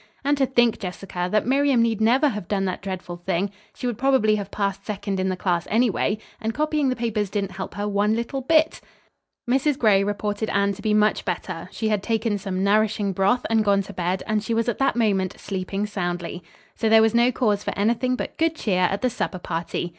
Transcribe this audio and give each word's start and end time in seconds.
And 0.23 0.35
to 0.39 0.47
think, 0.47 0.79
Jessica, 0.79 1.29
that 1.31 1.45
Miriam 1.45 1.83
need 1.83 2.01
never 2.01 2.29
have 2.29 2.47
done 2.47 2.65
that 2.65 2.81
dreadful 2.81 3.17
thing. 3.17 3.51
She 3.75 3.85
would 3.85 3.99
probably 3.99 4.33
have 4.33 4.49
passed 4.49 4.83
second 4.83 5.19
in 5.19 5.29
the 5.29 5.37
class 5.37 5.67
anyway, 5.69 6.17
and 6.41 6.55
copying 6.55 6.89
the 6.89 6.95
papers 6.95 7.29
didn't 7.29 7.51
help 7.51 7.75
her 7.75 7.87
one 7.87 8.15
little 8.15 8.41
bit." 8.41 8.81
Mrs. 9.47 9.77
Gray 9.77 10.03
reported 10.03 10.49
Anne 10.49 10.73
to 10.73 10.81
be 10.81 10.95
much 10.95 11.23
better. 11.23 11.69
She 11.71 11.89
had 11.89 12.01
taken 12.01 12.39
some 12.39 12.63
nourishing 12.63 13.13
broth 13.13 13.45
and 13.47 13.63
gone 13.63 13.83
to 13.83 13.93
bed, 13.93 14.23
and 14.25 14.43
she 14.43 14.55
was 14.55 14.67
at 14.67 14.79
that 14.79 14.95
moment 14.95 15.35
sleeping 15.39 15.85
soundly. 15.85 16.41
So 16.73 16.89
there 16.89 17.03
was 17.03 17.13
no 17.13 17.31
cause 17.31 17.63
for 17.63 17.77
anything 17.77 18.15
but 18.15 18.37
good 18.39 18.55
cheer 18.55 18.85
at 18.89 19.03
the 19.03 19.09
supper 19.11 19.37
party. 19.37 19.89